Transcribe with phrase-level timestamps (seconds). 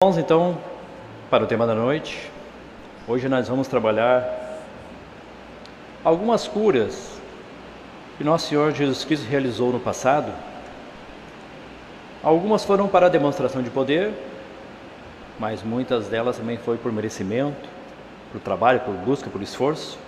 [0.00, 0.56] Vamos então
[1.28, 2.30] para o tema da noite.
[3.08, 4.62] Hoje nós vamos trabalhar
[6.04, 7.18] algumas curas
[8.16, 10.32] que nosso Senhor Jesus Cristo realizou no passado.
[12.22, 14.12] Algumas foram para demonstração de poder,
[15.36, 17.68] mas muitas delas também foi por merecimento,
[18.30, 19.98] por trabalho, por busca, por esforço.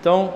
[0.00, 0.32] Então,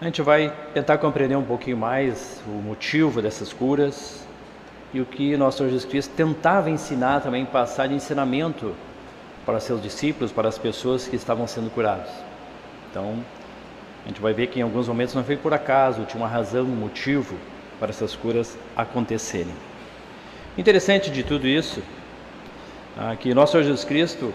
[0.00, 4.24] a gente vai tentar compreender um pouquinho mais o motivo dessas curas,
[4.92, 8.74] e o que nosso Senhor Jesus Cristo tentava ensinar também, passar de ensinamento
[9.46, 12.10] para seus discípulos, para as pessoas que estavam sendo curadas.
[12.90, 13.24] Então,
[14.04, 16.64] a gente vai ver que em alguns momentos não foi por acaso, tinha uma razão,
[16.64, 17.36] um motivo
[17.78, 19.54] para essas curas acontecerem.
[20.58, 21.82] Interessante de tudo isso,
[22.98, 24.32] ah, que nosso Senhor Jesus Cristo,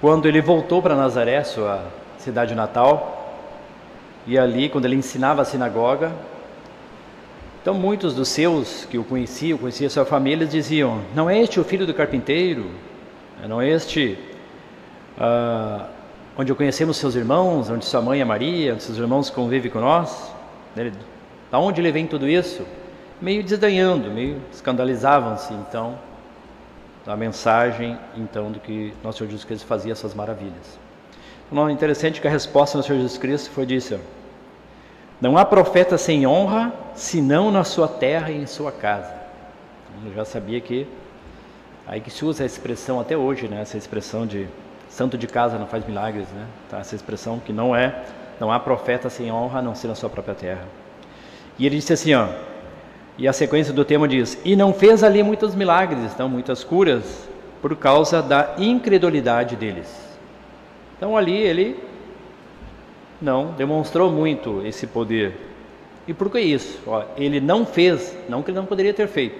[0.00, 1.84] quando ele voltou para Nazaré, sua
[2.18, 3.16] cidade natal,
[4.26, 6.12] e ali, quando ele ensinava a sinagoga,
[7.60, 11.64] então muitos dos seus que o conheciam, conheciam sua família, diziam: Não é este o
[11.64, 12.70] filho do carpinteiro?
[13.46, 14.18] Não é este
[15.18, 15.84] uh,
[16.36, 20.32] onde conhecemos seus irmãos, onde sua mãe é Maria, onde seus irmãos convivem com nós?
[21.50, 22.64] Da onde ele vem tudo isso?
[23.20, 25.98] Meio desdanhando, meio escandalizavam-se então
[27.04, 30.78] da mensagem então do que nosso Senhor Jesus Cristo fazia essas maravilhas.
[31.50, 33.98] Então, interessante que a resposta do Senhor Jesus Cristo foi disso.
[35.20, 39.12] Não há profeta sem honra, senão na sua terra e em sua casa.
[40.04, 40.86] Eu já sabia que
[41.86, 43.60] aí que se usa a expressão até hoje, né?
[43.60, 44.46] Essa expressão de
[44.88, 46.46] santo de casa não faz milagres, né?
[46.70, 46.78] Tá?
[46.78, 48.02] Essa expressão que não é,
[48.38, 50.64] não há profeta sem honra, a não ser na sua própria terra.
[51.58, 52.28] E ele disse assim, ó,
[53.18, 57.28] e a sequência do tema diz: E não fez ali muitos milagres, então muitas curas,
[57.60, 59.94] por causa da incredulidade deles.
[60.96, 61.89] Então ali ele
[63.20, 65.36] não demonstrou muito esse poder.
[66.06, 66.80] E por que isso?
[66.86, 69.38] Ó, ele não fez, não que ele não poderia ter feito,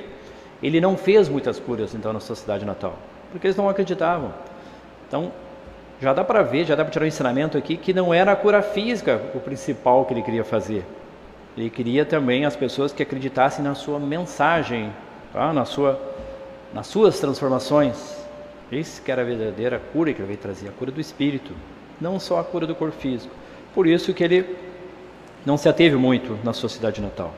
[0.62, 2.96] ele não fez muitas curas então na sua cidade natal,
[3.32, 4.32] porque eles não acreditavam.
[5.08, 5.32] Então,
[6.00, 8.36] já dá para ver, já dá para tirar um ensinamento aqui que não era a
[8.36, 10.84] cura física o principal que ele queria fazer.
[11.56, 14.92] Ele queria também as pessoas que acreditassem na sua mensagem,
[15.32, 15.52] tá?
[15.52, 16.00] na sua,
[16.72, 18.16] nas suas transformações.
[18.70, 21.52] Isso que era a verdadeira cura que ele veio trazer, a cura do espírito,
[22.00, 23.34] não só a cura do corpo físico.
[23.74, 24.56] Por isso que ele
[25.44, 27.32] não se ateve muito na sua cidade natal.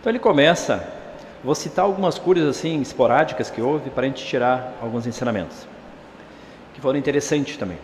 [0.00, 0.88] Então ele começa,
[1.44, 5.66] vou citar algumas curas assim esporádicas que houve para a gente tirar alguns ensinamentos,
[6.74, 7.78] que foram interessantes também.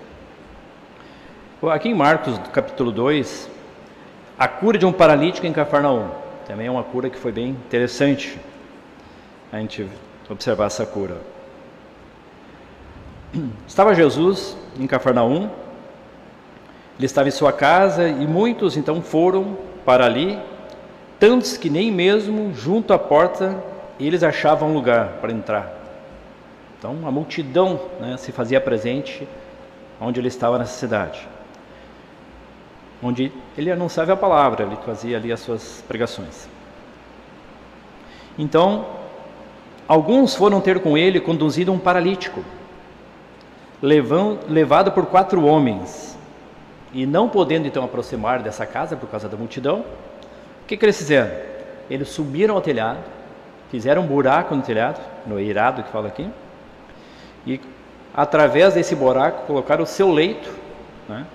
[1.72, 3.48] Aqui em Marcos, capítulo 2,
[4.38, 6.10] a cura de um paralítico em Cafarnaum.
[6.46, 8.38] Também é uma cura que foi bem interessante
[9.50, 9.88] a gente
[10.28, 11.16] observar essa cura.
[13.66, 15.48] Estava Jesus em Cafarnaum,
[16.98, 20.38] ele estava em sua casa e muitos então foram para ali,
[21.18, 23.56] tantos que nem mesmo junto à porta
[23.98, 25.72] eles achavam lugar para entrar.
[26.78, 29.26] Então a multidão né, se fazia presente
[30.00, 31.26] onde ele estava nessa cidade,
[33.02, 36.48] onde ele anunciava a palavra, ele fazia ali as suas pregações.
[38.36, 38.86] Então,
[39.86, 42.44] alguns foram ter com ele conduzido um paralítico,
[43.80, 46.13] levado por quatro homens
[46.94, 50.96] e não podendo então aproximar dessa casa por causa da multidão, o que, que eles
[50.96, 51.30] fizeram?
[51.90, 53.00] Eles subiram ao telhado,
[53.70, 56.30] fizeram um buraco no telhado, no eirado que fala aqui,
[57.44, 57.60] e
[58.14, 60.48] através desse buraco colocaram o seu leito
[61.08, 61.26] né,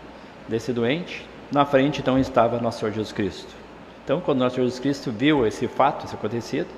[0.48, 1.28] desse doente.
[1.52, 3.54] Na frente então estava nosso Senhor Jesus Cristo.
[4.04, 6.70] Então, quando nosso Senhor Jesus Cristo viu esse fato, esse acontecido,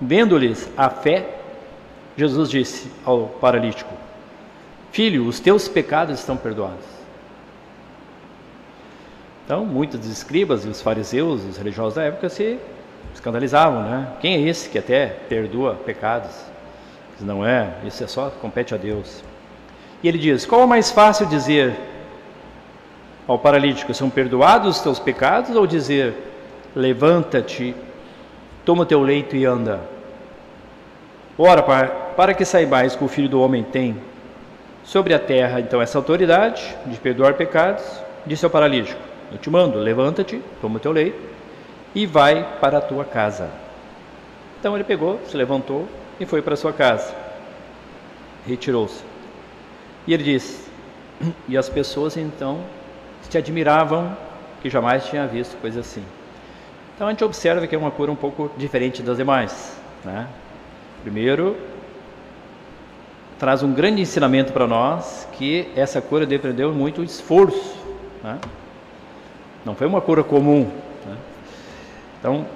[0.00, 1.38] vendo-lhes a fé,
[2.16, 3.92] Jesus disse ao paralítico:
[4.92, 6.99] Filho, os teus pecados estão perdoados.
[9.50, 12.56] Então, muitos dos escribas e os fariseus, os religiosos da época, se
[13.12, 14.06] escandalizavam, né?
[14.20, 16.30] Quem é esse que até perdoa pecados?
[17.20, 19.24] Não é, isso é só compete a Deus.
[20.04, 21.74] E ele diz: qual é mais fácil dizer
[23.26, 25.56] ao paralítico: são perdoados os teus pecados?
[25.56, 26.14] Ou dizer:
[26.72, 27.74] levanta-te,
[28.64, 29.80] toma teu leito e anda?
[31.36, 34.00] Ora, para, para que saibais que o Filho do Homem tem
[34.84, 37.82] sobre a terra, então, essa autoridade de perdoar pecados,
[38.24, 41.20] disse ao paralítico: eu te mando, levanta-te, toma o teu leito
[41.94, 43.50] e vai para a tua casa.
[44.58, 45.88] Então ele pegou, se levantou
[46.18, 47.14] e foi para sua casa.
[48.46, 49.02] Retirou-se.
[50.06, 50.68] E ele disse:
[51.48, 52.60] E as pessoas então
[53.22, 54.16] se admiravam
[54.60, 56.04] que jamais tinha visto coisa assim.
[56.94, 59.80] Então a gente observa que é uma cura um pouco diferente das demais.
[60.04, 60.26] Né?
[61.02, 61.56] Primeiro,
[63.38, 67.74] traz um grande ensinamento para nós que essa cura dependeu muito do esforço.
[68.22, 68.38] Né?
[69.64, 70.70] Não foi uma cura comum.
[71.06, 71.16] Né?
[72.18, 72.46] Então,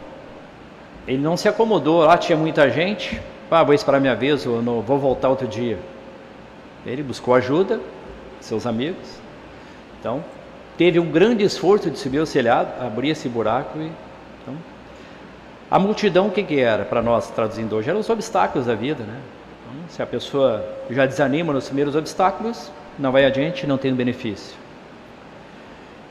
[1.07, 3.21] ele não se acomodou, lá tinha muita gente,
[3.51, 5.79] ah, vou esperar minha vez, ou não, vou voltar outro dia.
[6.85, 7.81] Ele buscou ajuda,
[8.41, 9.19] seus amigos.
[10.01, 10.25] Então,
[10.77, 13.91] teve um grande esforço de subir o telhado, abrir esse buraco e
[14.43, 14.57] então,
[15.71, 17.89] a multidão o que, que era para nós traduzindo hoje?
[17.89, 19.21] Eram os obstáculos da vida, né?
[19.63, 24.57] Então, se a pessoa já desanima nos primeiros obstáculos, não vai adiante, não tem benefício.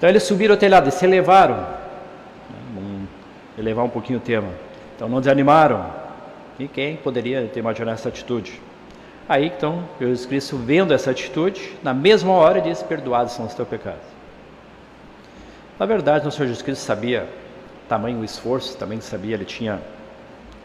[0.03, 1.55] Então eles subiram o telhado e se elevaram.
[1.55, 1.65] Né?
[2.75, 3.07] Vamos
[3.57, 4.50] elevar um pouquinho o tema.
[4.94, 5.85] Então não desanimaram.
[6.59, 8.59] E quem poderia ter imaginado essa atitude?
[9.29, 13.65] Aí então Jesus Cristo, vendo essa atitude, na mesma hora diz: Perdoados são os teus
[13.65, 14.01] pecados.
[15.79, 17.25] Na verdade, o Senhor Jesus Cristo sabia
[17.88, 19.79] tamanho o esforço, também sabia, ele tinha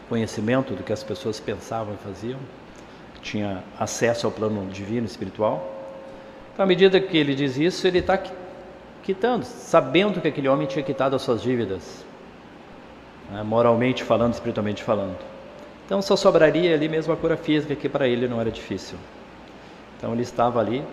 [0.09, 2.39] conhecimento do que as pessoas pensavam e faziam,
[3.21, 5.79] tinha acesso ao plano divino espiritual.
[6.53, 8.17] Então, à medida que ele diz isso, ele está
[9.09, 12.05] quitando, sabendo que aquele homem tinha quitado as suas dívidas,
[13.31, 15.17] né, moralmente falando, espiritualmente falando.
[15.83, 18.99] Então só sobraria ali mesmo a cura física, que para ele não era difícil.
[19.97, 20.83] Então ele estava ali,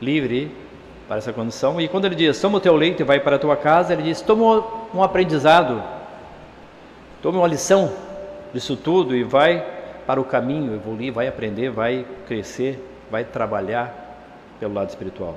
[0.00, 0.56] livre
[1.06, 1.78] para essa condição.
[1.78, 4.04] E quando ele diz, toma o teu leito e vai para a tua casa, ele
[4.04, 5.82] diz, toma um aprendizado,
[7.20, 7.92] toma uma lição
[8.54, 9.62] disso tudo e vai
[10.06, 14.16] para o caminho, evoluir, vai aprender, vai crescer, vai trabalhar
[14.58, 15.36] pelo lado espiritual.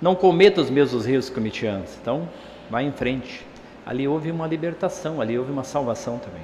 [0.00, 1.96] Não cometa os mesmos erros que cometi antes.
[2.00, 2.28] Então,
[2.70, 3.44] vai em frente.
[3.84, 6.42] Ali houve uma libertação, ali houve uma salvação também.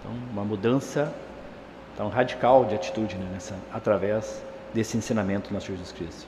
[0.00, 1.12] Então, uma mudança
[1.96, 4.42] tão radical de atitude né, nessa, através
[4.72, 6.26] desse ensinamento do nosso Jesus Cristo.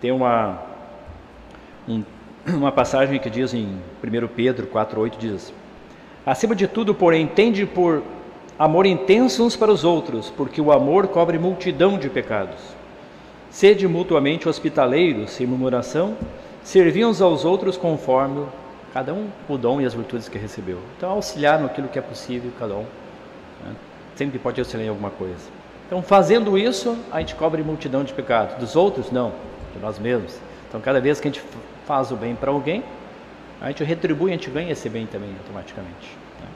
[0.00, 0.62] Tem uma,
[1.88, 2.04] um,
[2.46, 5.52] uma passagem que diz em 1 Pedro 4,8 diz
[6.24, 8.00] Acima de tudo, porém, tende por
[8.56, 12.60] amor intenso uns para os outros, porque o amor cobre multidão de pecados.
[13.52, 16.16] Sede mutuamente hospitaleiros, sem murmuração,
[16.64, 18.46] servi uns aos outros conforme
[18.94, 20.78] cada um o dom e as virtudes que recebeu.
[20.96, 22.86] Então, auxiliar naquilo que é possível, cada um.
[23.62, 23.74] Né?
[24.16, 25.50] Sempre pode auxiliar em alguma coisa.
[25.86, 28.56] Então, fazendo isso, a gente cobre multidão de pecados.
[28.56, 29.34] Dos outros, não,
[29.74, 30.38] de nós mesmos.
[30.66, 31.44] Então, cada vez que a gente
[31.86, 32.82] faz o bem para alguém,
[33.60, 36.16] a gente retribui, a gente ganha esse bem também automaticamente.
[36.40, 36.46] Né?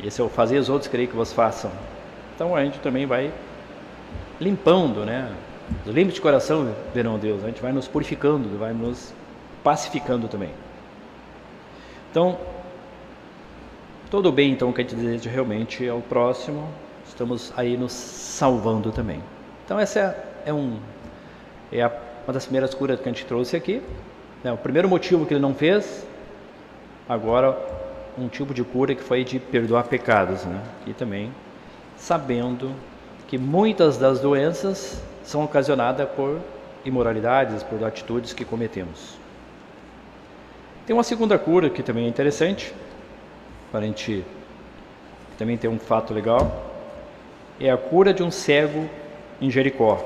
[0.00, 1.70] E esse é o fazer os outros querer que vos façam.
[2.34, 3.32] Então, a gente também vai
[4.40, 5.30] limpando, né?
[5.84, 7.42] Os limpos de coração verão Deus.
[7.44, 9.12] A gente vai nos purificando, vai nos
[9.62, 10.50] pacificando também.
[12.10, 12.38] Então,
[14.10, 16.68] todo bem então que a gente deseja realmente ao próximo,
[17.06, 19.20] estamos aí nos salvando também.
[19.64, 20.78] Então essa é, é um
[21.72, 21.90] é a,
[22.24, 23.82] uma das primeiras curas que a gente trouxe aqui.
[24.44, 24.52] Né?
[24.52, 26.06] O primeiro motivo que ele não fez,
[27.08, 27.58] agora
[28.16, 30.60] um tipo de cura que foi de perdoar pecados, né?
[30.86, 31.32] E também
[31.96, 32.72] sabendo
[33.26, 36.40] que muitas das doenças são ocasionadas por
[36.84, 39.18] imoralidades, por atitudes que cometemos.
[40.86, 42.72] Tem uma segunda cura que também é interessante,
[43.72, 44.24] para a gente
[45.36, 46.64] também ter um fato legal,
[47.58, 48.88] é a cura de um cego
[49.40, 49.96] em Jericó,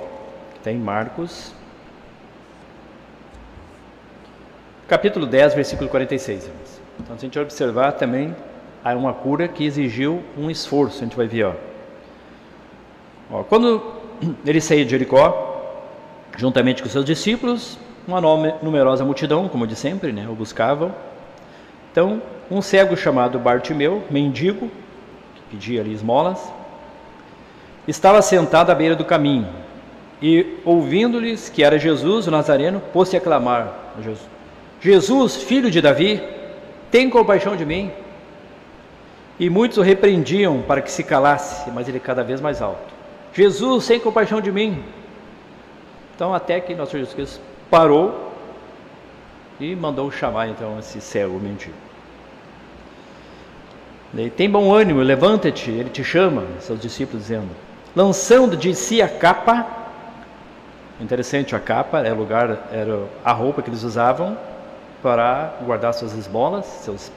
[0.53, 1.53] que está em Marcos,
[4.89, 6.51] capítulo 10, versículo 46.
[6.99, 8.35] Então, se a gente observar também,
[8.83, 11.45] há uma cura que exigiu um esforço, a gente vai ver.
[11.45, 11.55] Ó.
[13.31, 14.00] Ó, quando
[14.45, 15.87] ele saiu de Jericó,
[16.37, 18.21] juntamente com seus discípulos, uma
[18.63, 20.95] numerosa multidão, como de sempre, né, o buscavam.
[21.93, 24.71] Então, um cego chamado Bartimeu, mendigo,
[25.35, 26.53] que pedia ali esmolas,
[27.87, 29.49] estava sentado à beira do caminho
[30.23, 34.29] e, ouvindo-lhes que era Jesus, o Nazareno, pôs-se a clamar a Jesus:
[34.81, 36.23] Jesus, filho de Davi,
[36.91, 37.91] tem compaixão de mim.
[39.39, 43.00] E muitos o repreendiam para que se calasse, mas ele cada vez mais alto.
[43.33, 44.83] Jesus, tem compaixão de mim.
[46.15, 48.31] Então, até que nosso Jesus Cristo parou
[49.61, 51.75] e mandou chamar então esse cego mendigo.
[54.37, 57.49] tem bom ânimo, levanta-te, ele te chama, seus discípulos dizendo,
[57.95, 59.67] lançando de si a capa.
[61.01, 64.37] Interessante, a capa era o lugar, era a roupa que eles usavam
[65.03, 67.11] para guardar suas esmolas, seus,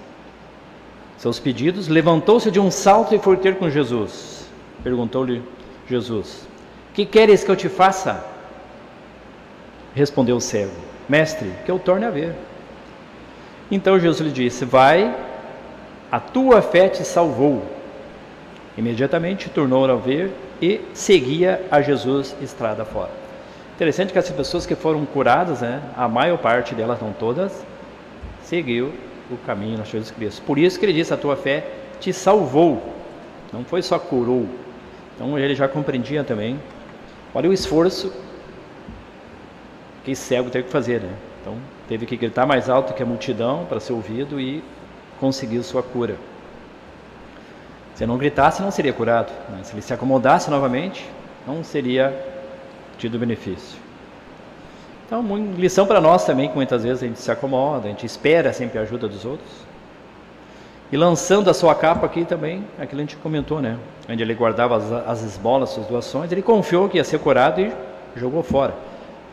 [1.18, 1.88] seus pedidos.
[1.88, 4.48] Levantou-se de um salto e foi ter com Jesus.
[4.84, 5.42] Perguntou-lhe
[5.88, 6.48] Jesus:
[6.94, 8.24] Que queres que eu te faça?
[9.96, 10.74] Respondeu o cego:
[11.08, 12.34] Mestre, que eu torne a ver.
[13.70, 15.16] Então Jesus lhe disse: Vai,
[16.12, 17.64] a tua fé te salvou.
[18.78, 23.12] Imediatamente tornou a ver e seguia a Jesus estrada fora.
[23.76, 27.66] Interessante que essas pessoas que foram curadas, né, a maior parte delas, não todas,
[28.44, 28.94] seguiu
[29.32, 30.42] o caminho de Jesus Cristo.
[30.44, 31.66] Por isso que ele disse: A tua fé
[32.00, 32.82] te salvou.
[33.52, 34.48] Não foi só curou.
[35.16, 36.60] Então ele já compreendia também.
[37.34, 38.14] Olha o esforço
[40.04, 41.14] que cego teve que fazer, né?
[41.42, 44.64] Então, teve que gritar mais alto que a multidão para ser ouvido e
[45.20, 46.16] conseguiu sua cura.
[47.96, 49.32] Se não gritasse, não seria curado.
[49.50, 49.60] Né?
[49.64, 51.06] Se ele se acomodasse novamente,
[51.46, 52.14] não seria
[52.98, 53.78] tido benefício.
[55.06, 55.24] Então,
[55.58, 58.80] lição para nós também, que muitas vezes a gente se acomoda, a gente espera sempre
[58.80, 59.52] a ajuda dos outros.
[60.94, 63.80] E lançando a sua capa aqui também, aquilo a gente comentou, né?
[64.08, 67.74] Onde ele guardava as, as esmolas, suas doações, ele confiou que ia ser curado e
[68.16, 68.76] jogou fora.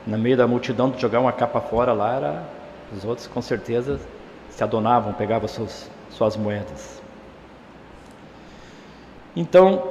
[0.06, 2.42] No meio da multidão de jogar uma capa fora lá, era,
[2.96, 4.00] os outros com certeza
[4.48, 7.02] se adonavam, pegavam suas, suas moedas.
[9.36, 9.86] Então,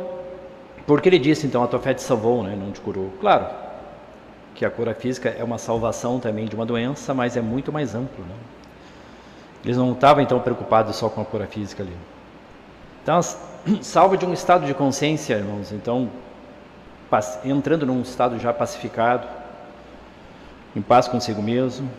[0.88, 2.58] porque ele disse então, a tua fé te salvou, né?
[2.60, 3.14] não te curou?
[3.22, 3.46] Claro,
[4.56, 7.94] que a cura física é uma salvação também de uma doença, mas é muito mais
[7.94, 8.26] amplo.
[8.26, 8.59] Né?
[9.63, 11.96] Eles não estavam então preocupados só com a cura física ali.
[13.04, 13.20] Então,
[13.82, 15.72] salva de um estado de consciência, irmãos.
[15.72, 16.10] Então,
[17.44, 19.28] entrando num estado já pacificado,
[20.75, 21.89] em paz consigo mesmo,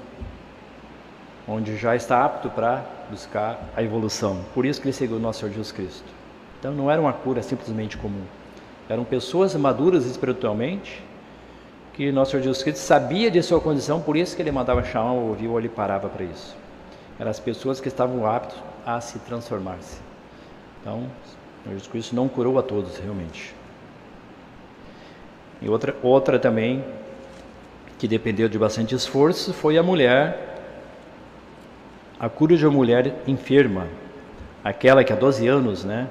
[1.46, 4.38] onde já está apto para buscar a evolução.
[4.54, 6.04] Por isso que ele seguiu o nosso Senhor Jesus Cristo.
[6.58, 8.22] Então não era uma cura simplesmente comum.
[8.88, 11.02] Eram pessoas maduras espiritualmente,
[11.94, 15.12] que nosso Senhor Jesus Cristo sabia de sua condição, por isso que ele mandava chamar
[15.12, 16.56] ou ouvir ou ele parava para isso.
[17.20, 20.00] Eram as pessoas que estavam aptas a se transformar-se.
[20.80, 21.06] Então,
[21.66, 23.54] Jesus Cristo não curou a todos realmente.
[25.62, 26.82] E outra, outra também
[27.98, 30.50] que dependeu de bastante esforço foi a mulher
[32.20, 33.86] a cura de uma mulher enferma,
[34.62, 36.06] aquela que há 12 anos, né,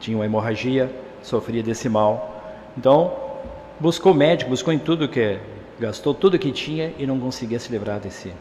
[0.00, 0.90] tinha uma hemorragia,
[1.22, 2.42] sofria desse mal.
[2.74, 3.12] Então,
[3.78, 5.38] buscou médico, buscou em tudo que
[5.78, 8.32] gastou tudo que tinha e não conseguia se livrar desse.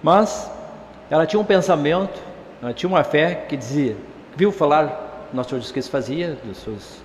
[0.00, 0.48] Mas
[1.12, 2.18] ela tinha um pensamento,
[2.62, 3.94] ela tinha uma fé que dizia,
[4.34, 7.02] viu falar nosso Senhor Jesus Cristo fazia, dos seus,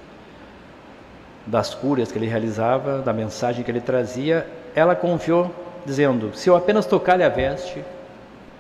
[1.46, 5.54] das curas que ele realizava, da mensagem que ele trazia, ela confiou,
[5.86, 7.84] dizendo: se eu apenas tocar-lhe a veste,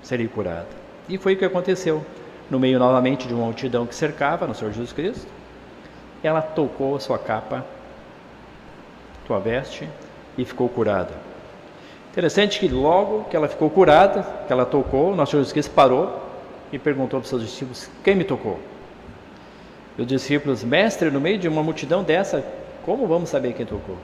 [0.04, 0.68] seria curada.
[1.08, 2.04] E foi o que aconteceu.
[2.51, 5.27] No meio novamente de uma multidão que cercava no Senhor Jesus Cristo,
[6.22, 7.63] ela tocou a sua capa,
[9.25, 9.88] sua veste,
[10.38, 11.13] e ficou curada.
[12.18, 16.20] Interessante que logo que ela ficou curada, que ela tocou, nosso Senhor Jesus Cristo parou
[16.74, 18.60] e perguntou para os seus discípulos: Quem me tocou?
[19.96, 22.44] E os discípulos, mestre, no meio de uma multidão dessa,
[22.84, 23.98] como vamos saber quem tocou?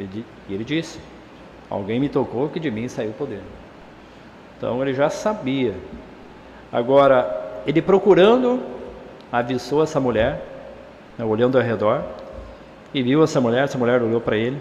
[0.00, 0.98] E ele disse:
[1.68, 3.42] Alguém me tocou que de mim saiu o poder.
[4.56, 5.74] Então ele já sabia.
[6.72, 8.62] Agora, ele procurando,
[9.30, 10.40] avisou essa mulher,
[11.18, 12.02] né, olhando ao redor,
[12.94, 14.58] e viu essa mulher, essa mulher olhou para ele,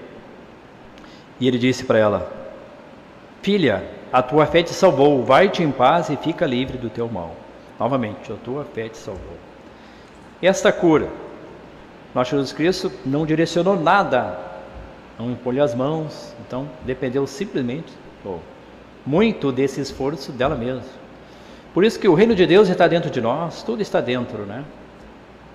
[1.43, 2.31] e ele disse para ela:
[3.41, 3.83] Filha,
[4.13, 7.35] a tua fé te salvou, vai-te em paz e fica livre do teu mal.
[7.77, 9.35] Novamente, a tua fé te salvou.
[10.41, 11.09] Esta cura,
[12.15, 14.39] nosso Jesus Cristo não direcionou nada,
[15.19, 17.91] não impôs as mãos, então dependeu simplesmente
[18.23, 18.37] oh,
[19.05, 20.83] muito desse esforço dela mesma.
[21.73, 24.63] Por isso que o reino de Deus está dentro de nós, tudo está dentro, né?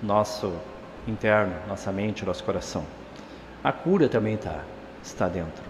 [0.03, 0.53] Nosso
[1.07, 2.85] interno, nossa mente, nosso coração.
[3.63, 4.59] A cura também está,
[5.01, 5.68] está dentro.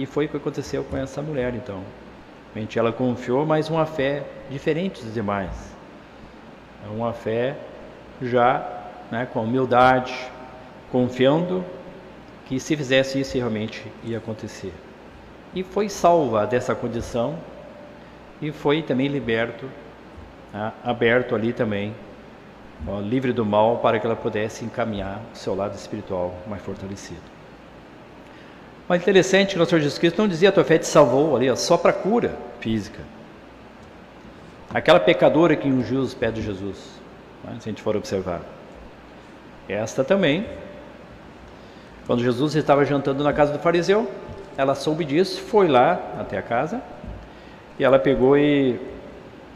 [0.00, 1.82] E foi o que aconteceu com essa mulher, então.
[2.74, 5.50] Ela confiou, mas uma fé diferente dos demais.
[6.84, 7.56] É uma fé
[8.20, 8.66] já
[9.10, 10.14] né, com humildade,
[10.90, 11.64] confiando
[12.46, 14.72] que se fizesse isso realmente ia acontecer
[15.54, 17.36] e foi salva dessa condição
[18.40, 19.68] e foi também liberto,
[20.52, 21.94] né, aberto ali também,
[22.86, 27.39] ó, livre do mal, para que ela pudesse encaminhar o seu lado espiritual mais fortalecido.
[28.90, 31.48] Mas interessante que o Senhor Jesus Cristo não dizia a tua fé te salvou ali,
[31.48, 32.98] ó, só para cura física.
[34.74, 36.76] Aquela pecadora que ungiu os pés de Jesus,
[37.44, 38.40] né, se a gente for observar.
[39.68, 40.44] Esta também,
[42.04, 44.10] quando Jesus estava jantando na casa do fariseu,
[44.56, 46.82] ela soube disso, foi lá até a casa
[47.78, 48.76] e ela pegou e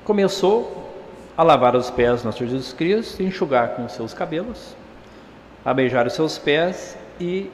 [0.04, 0.92] começou
[1.36, 4.76] a lavar os pés do Senhor Jesus Cristo, enxugar com os seus cabelos,
[5.64, 7.50] a beijar os seus pés e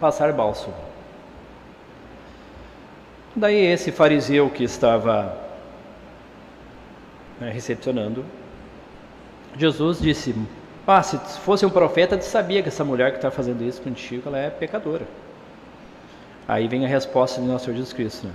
[0.00, 0.89] passar bálsamo.
[3.34, 5.36] Daí esse fariseu que estava
[7.40, 8.24] né, recepcionando,
[9.56, 10.34] Jesus disse:
[10.86, 14.24] ah, se fosse um profeta, tu sabia que essa mulher que está fazendo isso contigo,
[14.26, 15.06] ela é pecadora.
[16.48, 18.26] Aí vem a resposta de nosso Senhor Jesus Cristo.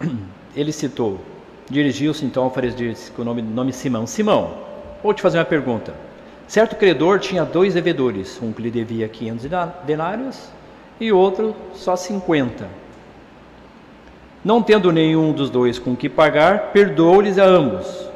[0.00, 0.08] Né?
[0.56, 1.20] Ele citou,
[1.68, 4.06] dirigiu-se então ao fariseu com o nome, nome Simão.
[4.06, 4.56] Simão,
[5.02, 5.92] vou te fazer uma pergunta.
[6.48, 9.46] Certo credor tinha dois devedores, um que lhe devia 500
[9.84, 10.48] denários
[11.00, 12.68] e outro só 50.
[14.44, 18.08] Não tendo nenhum dos dois com que pagar, perdoou-lhes a ambos.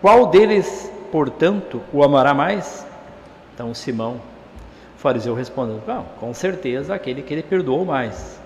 [0.00, 2.86] Qual deles, portanto, o amará mais?
[3.54, 4.20] Então Simão
[5.02, 8.40] fariseu respondeu: Não, com certeza aquele que ele perdoou mais.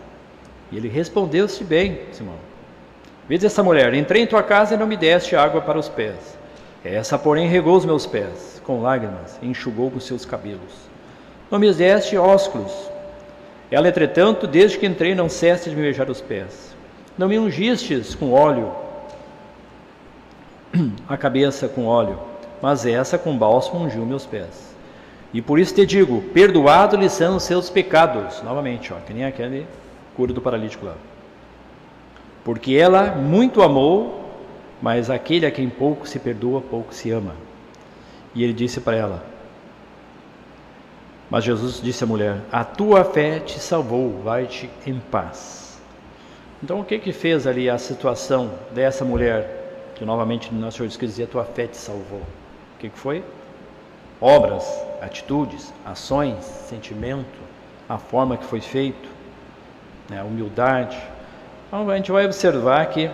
[0.73, 2.35] E ele respondeu-se bem, Simão.
[3.29, 6.37] Vês essa mulher, entrei em tua casa e não me deste água para os pés.
[6.85, 10.89] Essa, porém, regou os meus pés com lágrimas e enxugou com seus cabelos.
[11.51, 12.73] Não me deste ósculos.
[13.71, 16.75] Ela, entretanto, desde que entrei, não cesse de me beijar os pés.
[17.19, 18.73] Não me ungistes com óleo,
[21.09, 22.19] a cabeça com óleo,
[22.61, 24.75] mas essa com bálsamo ungiu meus pés.
[25.33, 28.43] E por isso te digo: perdoado-lhe são os seus pecados.
[28.43, 29.67] Novamente, ó, que nem aquele
[30.15, 30.95] cura do paralítico lá.
[32.45, 34.31] Porque ela muito amou,
[34.81, 37.35] mas aquele a quem pouco se perdoa, pouco se ama.
[38.35, 39.25] E ele disse para ela:
[41.31, 45.81] Mas Jesus disse à mulher: A tua fé te salvou, vai-te em paz.
[46.63, 50.99] Então, o que que fez ali a situação dessa mulher, que novamente nosso Senhor quis
[50.99, 52.21] dizer: A tua fé te salvou?
[52.21, 53.25] O que que foi?
[54.21, 54.65] Obras,
[55.03, 57.39] atitudes, ações, sentimento,
[57.89, 59.09] a forma que foi feito,
[60.09, 60.97] né, a humildade.
[61.67, 63.11] Então, a gente vai observar que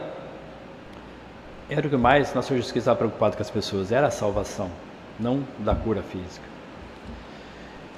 [1.68, 4.70] era o que mais nosso Jesus estava preocupado com as pessoas, era a salvação,
[5.18, 6.51] não da cura física.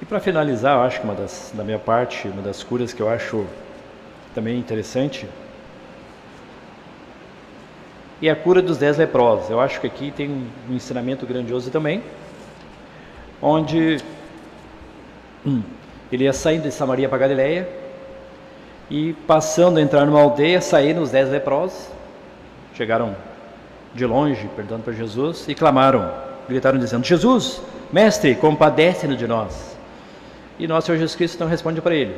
[0.05, 3.01] E para finalizar, eu acho que uma das, da minha parte, uma das curas que
[3.01, 3.43] eu acho
[4.35, 5.27] também interessante,
[8.21, 9.49] e a cura dos dez leprosos.
[9.49, 10.29] Eu acho que aqui tem
[10.69, 12.03] um ensinamento grandioso também,
[13.41, 13.97] onde
[15.43, 15.63] hum,
[16.11, 17.67] ele ia saindo de Samaria para Galileia
[18.91, 21.87] e passando a entrar numa aldeia, saíram os dez leprosos,
[22.75, 23.15] chegaram
[23.95, 26.11] de longe, perguntando para Jesus, e clamaram,
[26.47, 27.59] gritaram dizendo, Jesus,
[27.91, 29.74] mestre, compadece-nos de nós.
[30.57, 32.15] E nosso Senhor Jesus Cristo então responde para ele,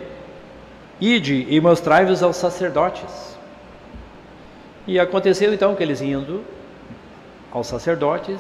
[1.00, 3.38] Ide e mostrai-vos aos sacerdotes.
[4.88, 6.44] E aconteceu então que eles indo
[7.52, 8.40] aos sacerdotes,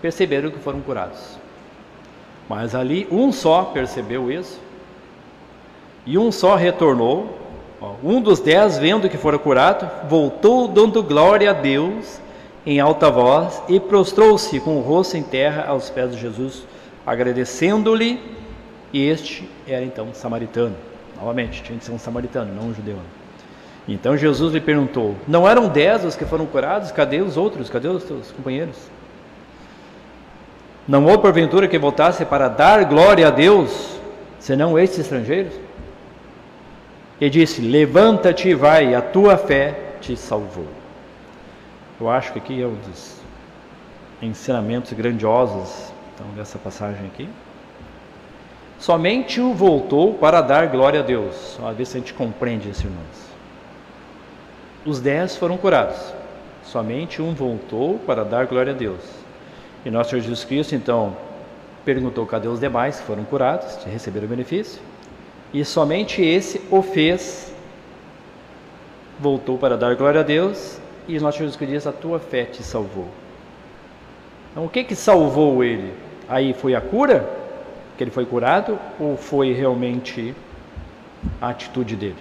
[0.00, 1.38] perceberam que foram curados.
[2.48, 4.60] Mas ali um só percebeu isso,
[6.06, 7.38] e um só retornou.
[8.04, 12.20] Um dos dez, vendo que fora curado, voltou dando glória a Deus
[12.66, 16.66] em alta voz e prostrou-se com o rosto em terra aos pés de Jesus,
[17.06, 18.39] agradecendo-lhe.
[18.92, 20.76] E este era então samaritano.
[21.16, 22.96] Novamente, tinha que ser um samaritano, não um judeu.
[23.86, 26.90] Então Jesus lhe perguntou: Não eram dez os que foram curados?
[26.92, 27.68] Cadê os outros?
[27.68, 28.76] Cadê os teus companheiros?
[30.86, 33.98] Não houve porventura que voltasse para dar glória a Deus,
[34.38, 35.52] senão estes estrangeiros?
[37.20, 40.66] E disse: Levanta-te e vai, a tua fé te salvou.
[42.00, 43.20] Eu acho que aqui é um dos
[44.22, 47.28] ensinamentos grandiosos então, dessa passagem aqui.
[48.80, 51.58] Somente um voltou para dar glória a Deus.
[51.62, 53.30] A ver se a gente compreende isso, irmãos.
[54.86, 56.14] Os dez foram curados.
[56.64, 59.02] Somente um voltou para dar glória a Deus.
[59.84, 61.14] E nosso Senhor Jesus Cristo, então,
[61.84, 64.80] perguntou: cadê os demais que foram curados, que receberam o benefício?
[65.52, 67.52] E somente esse o fez,
[69.18, 72.62] voltou para dar glória a Deus, e nosso Jesus Cristo diz: A tua fé te
[72.62, 73.08] salvou.
[74.52, 75.92] Então, o que que salvou ele?
[76.26, 77.39] Aí foi a cura?
[78.00, 78.78] Que ele foi curado?
[78.98, 80.34] Ou foi realmente
[81.38, 82.16] a atitude dele?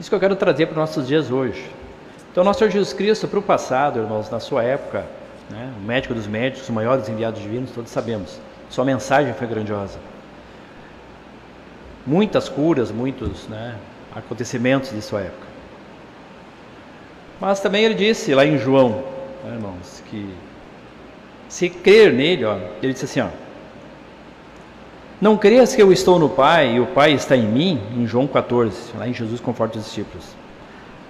[0.00, 1.62] Isso que eu quero trazer para os nossos dias hoje.
[2.32, 5.04] Então, nosso Senhor Jesus Cristo, para o passado, irmãos, na sua época,
[5.50, 9.98] né, o médico dos médicos, os maiores enviados divinos, todos sabemos, sua mensagem foi grandiosa
[12.06, 13.76] muitas curas, muitos né,
[14.14, 15.46] acontecimentos de sua época.
[17.38, 19.04] Mas também ele disse lá em João,
[19.44, 20.32] né, irmãos, que
[21.48, 23.28] se crer nele, ó, ele disse assim, ó,
[25.20, 28.26] não creias que eu estou no Pai e o Pai está em mim, em João
[28.26, 30.24] 14, lá em Jesus conforta os discípulos.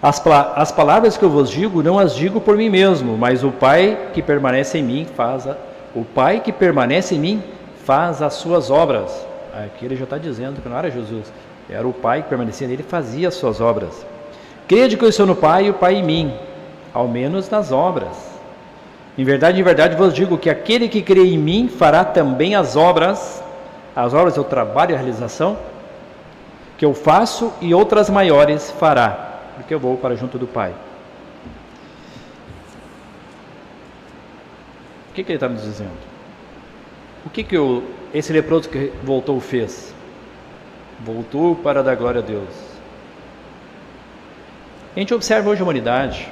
[0.01, 0.23] As,
[0.55, 4.11] as palavras que eu vos digo, não as digo por mim mesmo, mas o Pai
[4.15, 5.57] que permanece em mim faz a,
[5.95, 7.43] o Pai que permanece em mim
[7.85, 9.27] faz as suas obras.
[9.53, 11.33] Aqui ele já está dizendo que não era Jesus,
[11.69, 14.07] era o Pai que permanecia nele e fazia as suas obras.
[14.69, 16.33] Crede que eu estou no Pai e o Pai em mim,
[16.93, 18.37] ao menos nas obras.
[19.19, 22.77] Em verdade, em verdade vos digo que aquele que crê em mim fará também as
[22.77, 23.43] obras,
[23.97, 25.57] as obras o trabalho e a realização,
[26.77, 30.75] que eu faço e outras maiores fará, porque eu vou para junto do Pai.
[35.11, 35.97] O que, que ele está nos dizendo?
[37.25, 37.83] O que, que o,
[38.13, 39.95] esse leproso que voltou fez?
[41.01, 42.51] Voltou para dar glória a Deus.
[44.95, 46.31] A gente observa hoje a humanidade.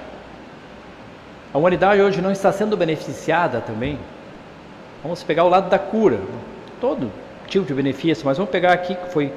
[1.52, 3.98] A humanidade hoje não está sendo beneficiada também.
[5.02, 6.20] Vamos pegar o lado da cura.
[6.78, 9.32] Todo tipo de benefício, mas vamos pegar aqui que foi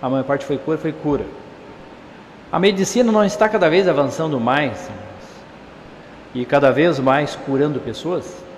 [0.00, 1.24] a maior parte foi cura, foi cura.
[2.50, 4.88] A medicina não está cada vez avançando mais
[6.34, 8.48] e cada vez mais curando pessoas?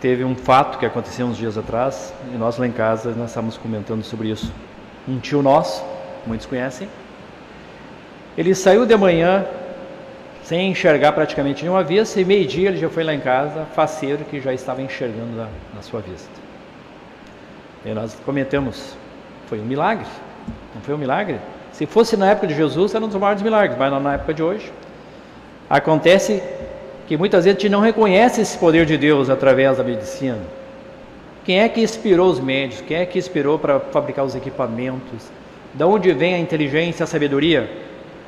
[0.00, 3.56] teve um fato que aconteceu uns dias atrás e nós lá em casa nós estávamos
[3.56, 4.52] comentando sobre isso.
[5.08, 5.84] Um tio nosso,
[6.26, 6.88] muitos conhecem,
[8.36, 9.44] Ele saiu de manhã
[10.46, 14.40] sem enxergar praticamente nenhuma vista, e meio-dia ele já foi lá em casa, faceiro, que
[14.40, 16.30] já estava enxergando na, na sua vista.
[17.84, 18.96] E nós comentamos,
[19.48, 20.06] foi um milagre,
[20.72, 21.40] não foi um milagre?
[21.72, 24.32] Se fosse na época de Jesus, era um dos maiores milagres, mas não na época
[24.32, 24.72] de hoje.
[25.68, 26.40] Acontece
[27.08, 30.38] que muitas vezes a gente não reconhece esse poder de Deus através da medicina.
[31.44, 32.84] Quem é que inspirou os médicos?
[32.86, 35.28] Quem é que inspirou para fabricar os equipamentos?
[35.74, 37.68] De onde vem a inteligência a sabedoria?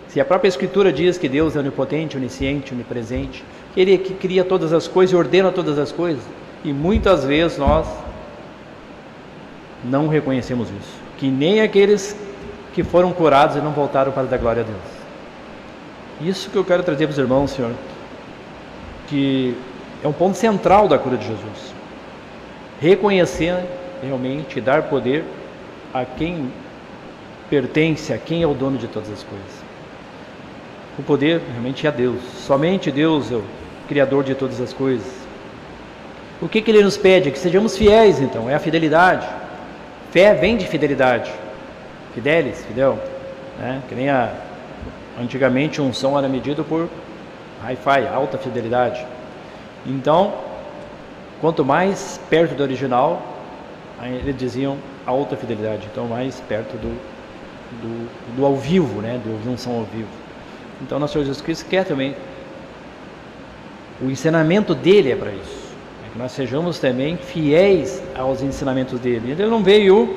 [0.08, 3.44] Se a própria Escritura diz que Deus é onipotente, onisciente, onipresente,
[3.76, 6.22] Ele é que cria todas as coisas e ordena todas as coisas,
[6.64, 7.86] e muitas vezes nós
[9.84, 12.16] não reconhecemos isso, que nem aqueles
[12.74, 14.98] que foram curados e não voltaram para dar glória a Deus.
[16.20, 17.72] Isso que eu quero trazer para os irmãos, Senhor,
[19.08, 19.56] que
[20.02, 21.74] é um ponto central da cura de Jesus.
[22.80, 23.56] Reconhecer
[24.02, 25.24] realmente, dar poder
[25.92, 26.50] a quem
[27.50, 29.57] pertence, a quem é o dono de todas as coisas.
[30.98, 32.20] O poder realmente é Deus.
[32.44, 33.44] Somente Deus é o
[33.86, 35.06] Criador de todas as coisas.
[36.42, 37.30] O que, que Ele nos pede?
[37.30, 39.26] Que sejamos fiéis, então, é a fidelidade.
[40.10, 41.30] Fé vem de fidelidade.
[42.14, 42.98] Fidelis, fidel.
[43.58, 43.80] Né?
[43.88, 44.32] Que nem a,
[45.20, 46.88] antigamente um som era medido por
[47.64, 49.04] Hi-Fi, alta fidelidade.
[49.86, 50.34] Então,
[51.40, 53.22] quanto mais perto do original,
[54.02, 55.88] eles diziam alta fidelidade.
[55.90, 56.90] Então, mais perto do,
[57.80, 59.20] do, do ao vivo, né?
[59.24, 60.27] Do som ao vivo.
[60.80, 62.14] Então, nosso Senhor Jesus Cristo quer também.
[64.00, 65.68] O ensinamento dele é para isso.
[66.06, 69.32] É que nós sejamos também fiéis aos ensinamentos dele.
[69.32, 70.16] Ele não veio,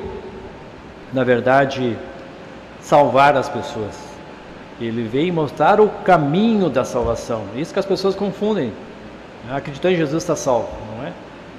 [1.12, 1.96] na verdade,
[2.80, 4.12] salvar as pessoas.
[4.80, 7.44] Ele veio mostrar o caminho da salvação.
[7.56, 8.72] Isso que as pessoas confundem.
[9.50, 11.12] Acreditar em Jesus está salvo, não é?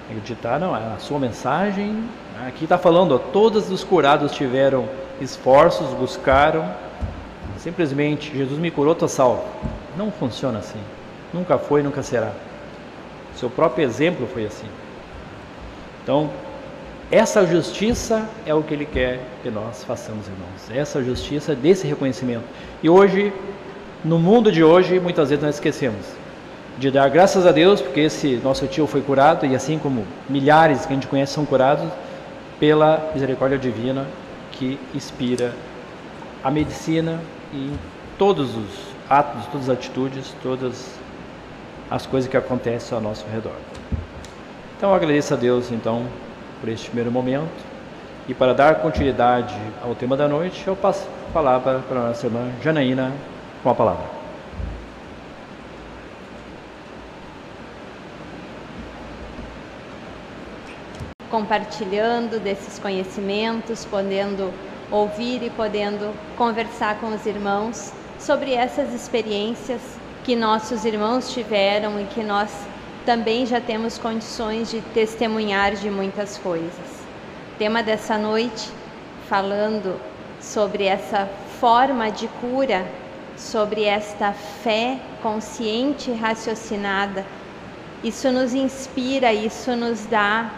[0.10, 2.04] Acreditar não, é a sua mensagem.
[2.48, 4.88] Aqui está falando, ó, todos os curados tiveram
[5.20, 6.66] esforços, buscaram
[7.64, 9.46] Simplesmente, Jesus me curou, estou salvo.
[9.96, 10.80] Não funciona assim.
[11.34, 12.34] Nunca foi, nunca será.
[13.38, 14.68] Seu próprio exemplo foi assim.
[16.04, 16.30] Então,
[17.10, 20.78] essa justiça é o que Ele quer que nós façamos, irmãos.
[20.78, 22.44] Essa justiça desse reconhecimento.
[22.84, 23.32] E hoje,
[24.04, 26.06] no mundo de hoje, muitas vezes nós esquecemos
[26.78, 30.86] de dar graças a Deus, porque esse nosso tio foi curado, e assim como milhares
[30.86, 31.88] que a gente conhece são curados,
[32.60, 34.06] pela misericórdia divina
[34.52, 35.54] que inspira
[36.44, 37.22] a medicina,
[37.54, 37.78] em
[38.18, 40.98] todos os atos, todas as atitudes, todas
[41.90, 43.56] as coisas que acontecem ao nosso redor.
[44.76, 46.06] Então eu agradeço a Deus então
[46.60, 47.74] por este primeiro momento
[48.28, 52.26] e para dar continuidade ao tema da noite, eu passo a palavra para a nossa
[52.26, 53.12] irmã Janaína
[53.62, 54.06] com a palavra.
[61.30, 64.54] Compartilhando desses conhecimentos, podendo
[64.94, 69.82] ouvir e podendo conversar com os irmãos sobre essas experiências
[70.24, 72.52] que nossos irmãos tiveram e que nós
[73.04, 77.04] também já temos condições de testemunhar de muitas coisas.
[77.58, 78.70] Tema dessa noite,
[79.28, 80.00] falando
[80.40, 81.28] sobre essa
[81.60, 82.86] forma de cura,
[83.36, 87.26] sobre esta fé consciente e raciocinada.
[88.04, 90.52] Isso nos inspira, isso nos dá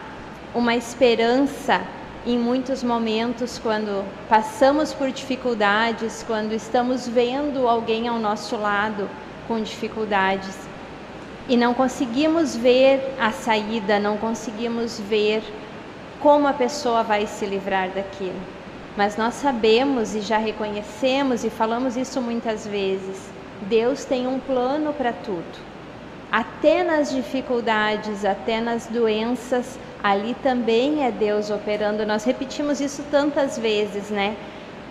[0.54, 1.82] uma esperança
[2.26, 9.08] em muitos momentos, quando passamos por dificuldades, quando estamos vendo alguém ao nosso lado
[9.48, 10.58] com dificuldades
[11.48, 15.44] e não conseguimos ver a saída, não conseguimos ver
[16.20, 18.42] como a pessoa vai se livrar daquilo.
[18.98, 23.30] Mas nós sabemos e já reconhecemos e falamos isso muitas vezes:
[23.70, 25.76] Deus tem um plano para tudo.
[26.32, 32.06] Até nas dificuldades, até nas doenças, ali também é Deus operando.
[32.06, 34.36] Nós repetimos isso tantas vezes, né?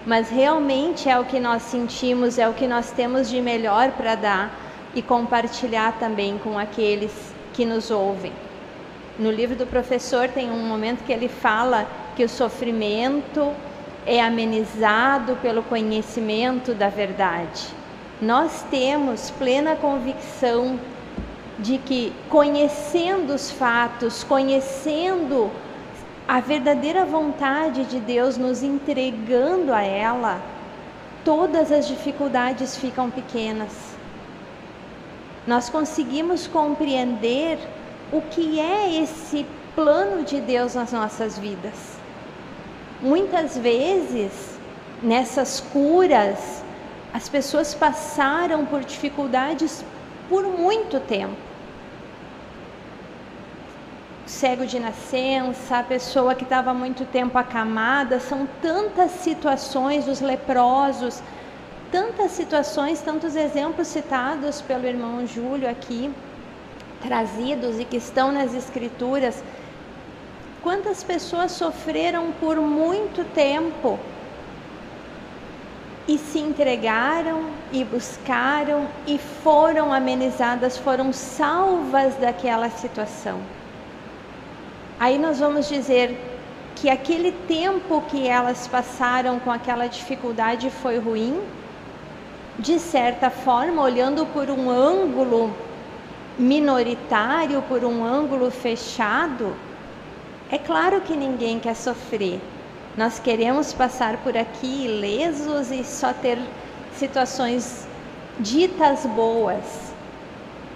[0.04, 4.16] Mas realmente é o que nós sentimos, é o que nós temos de melhor para
[4.16, 4.60] dar
[4.92, 7.12] e compartilhar também com aqueles
[7.52, 8.32] que nos ouvem.
[9.16, 13.52] No livro do professor tem um momento que ele fala que o sofrimento
[14.04, 17.68] é amenizado pelo conhecimento da verdade.
[18.20, 20.76] Nós temos plena convicção
[21.58, 25.50] de que conhecendo os fatos, conhecendo
[26.26, 30.40] a verdadeira vontade de Deus, nos entregando a ela,
[31.24, 33.94] todas as dificuldades ficam pequenas.
[35.46, 37.58] Nós conseguimos compreender
[38.10, 41.74] o que é esse plano de Deus nas nossas vidas.
[43.02, 44.58] Muitas vezes,
[45.02, 46.62] nessas curas,
[47.12, 49.84] as pessoas passaram por dificuldades
[50.28, 51.36] por muito tempo.
[54.26, 61.22] Cego de nascença, a pessoa que estava muito tempo acamada, são tantas situações, os leprosos,
[61.92, 66.10] tantas situações, tantos exemplos citados pelo irmão Júlio aqui,
[67.02, 69.44] trazidos e que estão nas Escrituras.
[70.62, 73.98] Quantas pessoas sofreram por muito tempo
[76.06, 83.40] e se entregaram e buscaram e foram amenizadas, foram salvas daquela situação.
[85.00, 86.18] Aí nós vamos dizer
[86.76, 91.40] que aquele tempo que elas passaram com aquela dificuldade foi ruim,
[92.58, 95.54] de certa forma, olhando por um ângulo
[96.38, 99.56] minoritário, por um ângulo fechado,
[100.50, 102.40] é claro que ninguém quer sofrer.
[102.96, 106.38] Nós queremos passar por aqui ilesos e só ter
[106.96, 107.88] situações
[108.38, 109.64] ditas boas.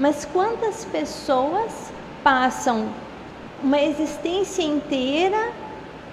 [0.00, 1.92] Mas quantas pessoas
[2.24, 2.88] passam
[3.62, 5.52] uma existência inteira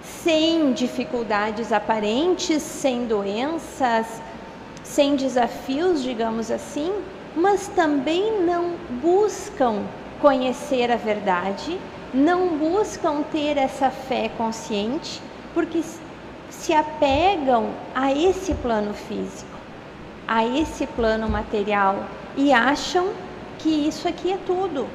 [0.04, 4.22] sem dificuldades aparentes, sem doenças,
[4.84, 6.94] sem desafios, digamos assim,
[7.36, 9.84] mas também não buscam
[10.22, 11.80] conhecer a verdade,
[12.14, 15.22] não buscam ter essa fé consciente,
[15.56, 15.82] porque
[16.50, 19.58] se apegam a esse plano físico,
[20.28, 23.10] a esse plano material e acham
[23.58, 24.88] que isso aqui é tudo.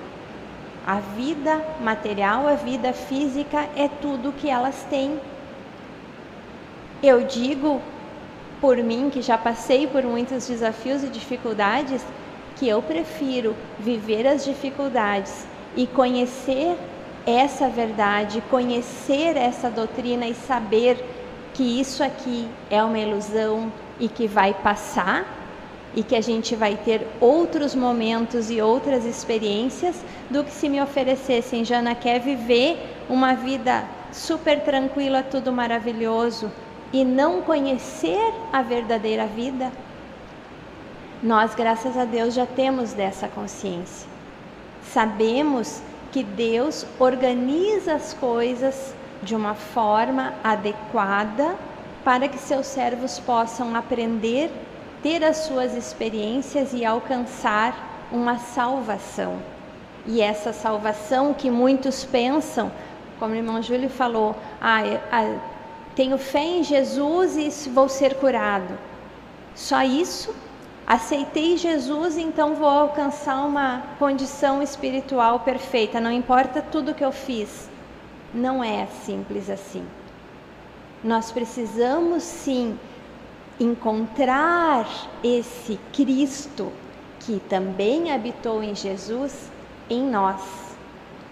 [0.86, 5.18] A vida material, a vida física é tudo que elas têm.
[7.02, 7.80] Eu digo
[8.60, 12.04] por mim, que já passei por muitos desafios e dificuldades,
[12.56, 16.76] que eu prefiro viver as dificuldades e conhecer
[17.26, 21.04] essa verdade, conhecer essa doutrina e saber
[21.54, 25.26] que isso aqui é uma ilusão e que vai passar
[25.94, 29.96] e que a gente vai ter outros momentos e outras experiências
[30.30, 32.78] do que se me oferecessem, Jana quer viver
[33.08, 36.50] uma vida super tranquila, tudo maravilhoso
[36.92, 39.72] e não conhecer a verdadeira vida?
[41.22, 44.08] Nós, graças a Deus, já temos dessa consciência.
[44.82, 51.56] Sabemos que Deus organiza as coisas de uma forma adequada
[52.04, 54.50] para que seus servos possam aprender,
[55.02, 59.38] ter as suas experiências e alcançar uma salvação.
[60.06, 62.72] E essa salvação que muitos pensam,
[63.18, 64.82] como o irmão Júlio falou, ah,
[65.94, 68.78] tenho fé em Jesus e vou ser curado.
[69.54, 70.34] Só isso?
[70.86, 77.68] Aceitei Jesus, então vou alcançar uma condição espiritual perfeita, não importa tudo que eu fiz.
[78.34, 79.84] Não é simples assim.
[81.02, 82.78] Nós precisamos sim
[83.58, 84.86] encontrar
[85.22, 86.72] esse Cristo
[87.20, 89.50] que também habitou em Jesus
[89.88, 90.40] em nós.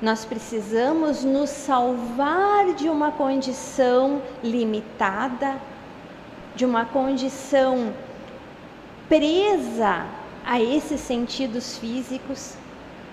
[0.01, 5.61] Nós precisamos nos salvar de uma condição limitada,
[6.55, 7.93] de uma condição
[9.09, 10.07] presa
[10.45, 12.55] a esses sentidos físicos,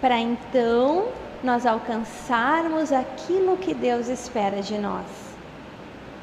[0.02, 1.08] para então
[1.44, 5.06] nós alcançarmos aquilo que Deus espera de nós,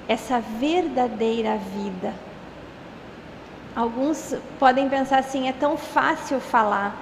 [0.08, 2.12] essa verdadeira vida.
[3.74, 6.94] Alguns podem pensar assim: é tão fácil falar,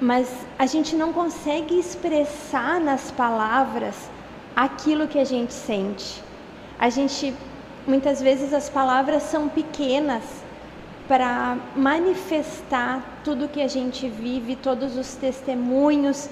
[0.00, 4.10] mas a gente não consegue expressar nas palavras
[4.54, 6.22] aquilo que a gente sente.
[6.78, 7.34] A gente,
[7.86, 10.39] muitas vezes, as palavras são pequenas
[11.10, 16.30] para manifestar tudo que a gente vive, todos os testemunhos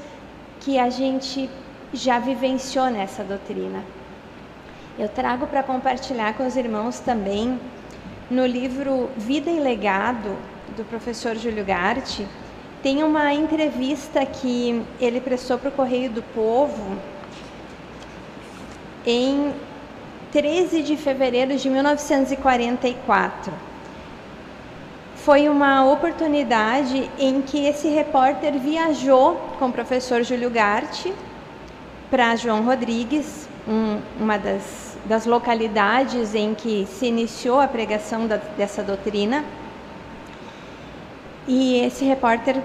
[0.61, 1.51] que a gente
[1.93, 3.83] já vivenciou nessa doutrina.
[4.97, 7.59] Eu trago para compartilhar com os irmãos também
[8.31, 10.37] no livro Vida e Legado
[10.77, 12.25] do professor Júlio Garte,
[12.81, 16.97] tem uma entrevista que ele prestou para o Correio do Povo
[19.05, 19.53] em
[20.31, 23.68] 13 de fevereiro de 1944
[25.25, 31.13] foi uma oportunidade em que esse repórter viajou com o professor Júlio Garte
[32.11, 38.37] para João Rodrigues, um, uma das, das, localidades em que se iniciou a pregação da,
[38.37, 39.45] dessa doutrina.
[41.47, 42.63] E esse repórter,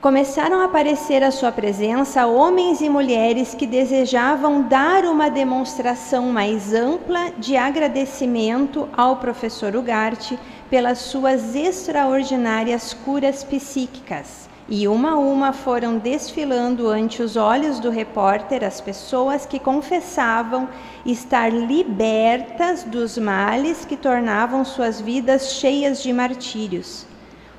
[0.00, 6.72] Começaram a aparecer à sua presença homens e mulheres que desejavam dar uma demonstração mais
[6.72, 10.38] ampla de agradecimento ao professor Ugarte
[10.70, 14.48] pelas suas extraordinárias curas psíquicas.
[14.68, 20.68] E uma a uma foram desfilando ante os olhos do repórter as pessoas que confessavam
[21.04, 27.04] estar libertas dos males que tornavam suas vidas cheias de martírios.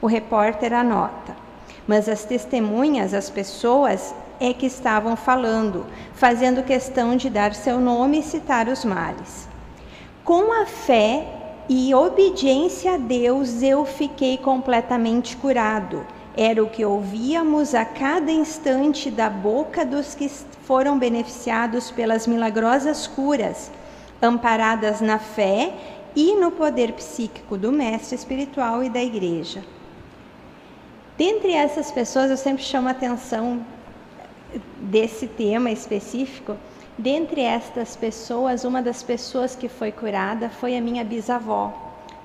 [0.02, 1.49] O repórter anota.
[1.90, 8.20] Mas as testemunhas, as pessoas, é que estavam falando, fazendo questão de dar seu nome
[8.20, 9.48] e citar os males.
[10.24, 11.26] Com a fé
[11.68, 16.06] e obediência a Deus eu fiquei completamente curado.
[16.38, 23.08] Era o que ouvíamos a cada instante da boca dos que foram beneficiados pelas milagrosas
[23.08, 23.72] curas,
[24.22, 25.74] amparadas na fé
[26.16, 29.64] e no poder psíquico do mestre espiritual e da igreja.
[31.20, 33.64] Dentre essas pessoas, eu sempre chamo a atenção
[34.82, 36.58] desse tema específico
[37.00, 41.72] Dentre estas pessoas, uma das pessoas que foi curada foi a minha bisavó,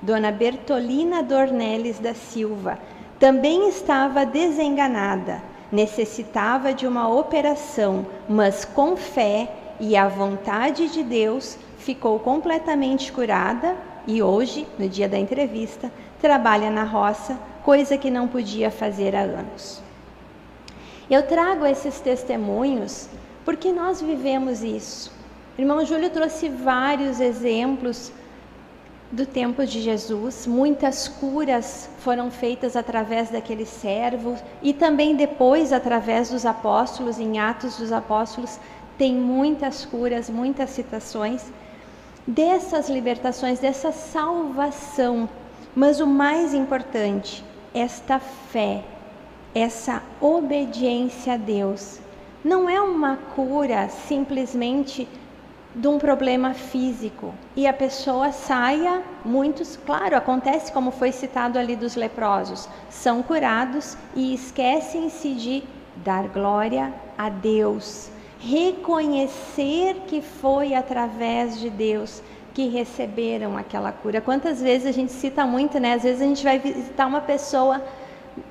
[0.03, 2.77] Dona Bertolina Dornelles da Silva.
[3.21, 11.57] Também estava desenganada, necessitava de uma operação, mas com fé e a vontade de Deus
[11.79, 15.91] ficou completamente curada e hoje, no dia da entrevista,
[16.21, 19.83] trabalha na roça, coisa que não podia fazer há anos.
[21.11, 23.09] Eu trago esses testemunhos
[23.45, 25.13] porque nós vivemos isso.
[25.57, 28.11] O irmão Júlio trouxe vários exemplos
[29.13, 36.31] do tempo de Jesus, muitas curas foram feitas através daquele servo e também depois através
[36.31, 38.59] dos apóstolos, em Atos dos Apóstolos,
[38.99, 41.45] tem muitas curas, muitas citações
[42.27, 45.29] dessas libertações, dessa salvação.
[45.75, 48.85] Mas o mais importante, esta fé,
[49.55, 52.01] essa obediência a Deus,
[52.45, 55.09] não é uma cura simplesmente
[55.75, 61.75] de um problema físico e a pessoa saia, muitos, claro, acontece como foi citado ali
[61.75, 65.63] dos leprosos, são curados e esquecem-se de
[65.97, 68.09] dar glória a Deus,
[68.45, 74.21] reconhecer que foi através de Deus que receberam aquela cura.
[74.21, 75.95] Quantas vezes a gente cita muito, né?
[75.95, 77.83] Às vezes a gente vai visitar uma pessoa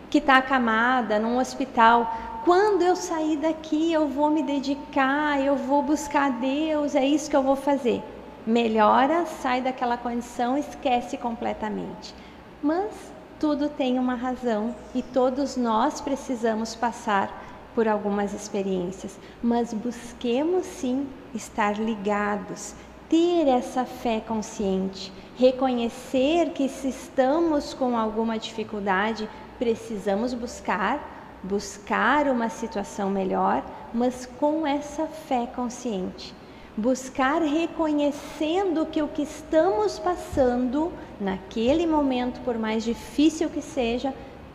[0.09, 2.11] que está acamada num hospital
[2.43, 7.35] quando eu sair daqui, eu vou me dedicar, eu vou buscar Deus, é isso que
[7.35, 8.03] eu vou fazer.
[8.45, 12.13] Melhora, sai daquela condição, esquece completamente.
[12.61, 12.91] Mas
[13.39, 17.42] tudo tem uma razão e todos nós precisamos passar
[17.75, 22.75] por algumas experiências, mas busquemos sim estar ligados,
[23.09, 32.47] ter essa fé consciente, reconhecer que se estamos com alguma dificuldade, precisamos buscar buscar uma
[32.47, 36.33] situação melhor, mas com essa fé consciente.
[36.75, 44.13] Buscar reconhecendo que o que estamos passando naquele momento, por mais difícil que seja,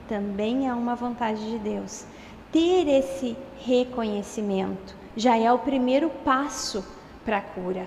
[0.08, 2.06] também é uma vontade de Deus.
[2.50, 6.84] Ter esse reconhecimento já é o primeiro passo
[7.24, 7.86] para a cura.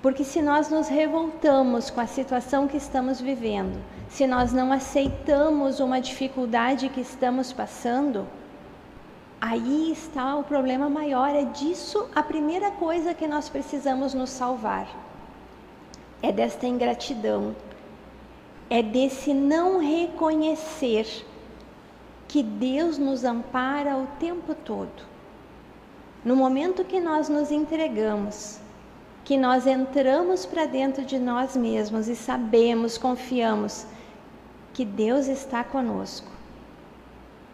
[0.00, 5.80] Porque se nós nos revoltamos com a situação que estamos vivendo, se nós não aceitamos
[5.80, 8.26] uma dificuldade que estamos passando,
[9.40, 11.34] aí está o problema maior.
[11.34, 14.88] É disso a primeira coisa que nós precisamos nos salvar.
[16.22, 17.54] É desta ingratidão,
[18.70, 21.26] é desse não reconhecer
[22.28, 25.16] que Deus nos ampara o tempo todo.
[26.24, 28.58] No momento que nós nos entregamos,
[29.24, 33.86] que nós entramos para dentro de nós mesmos e sabemos, confiamos
[34.72, 36.28] que Deus está conosco.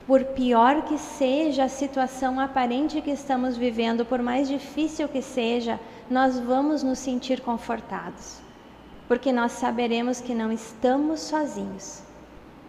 [0.06, 5.78] Por pior que seja a situação aparente que estamos vivendo, por mais difícil que seja,
[6.10, 8.38] nós vamos nos sentir confortados,
[9.06, 12.02] porque nós saberemos que não estamos sozinhos.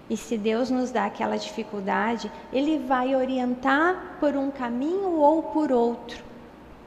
[0.10, 5.72] E se Deus nos dá aquela dificuldade, Ele vai orientar por um caminho ou por
[5.72, 6.24] outro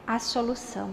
[0.07, 0.91] a solução.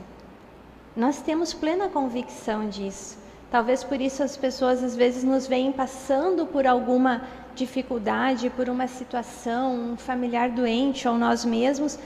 [0.96, 3.18] Nós temos plena convicção disso.
[3.52, 7.24] Talvez por isso as pessoas às vezes nos veem passando por alguma
[7.56, 12.00] dificuldade, por uma situação, um familiar doente ou nós mesmos,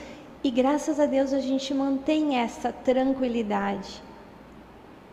[0.43, 4.03] e graças a Deus a gente mantém essa tranquilidade.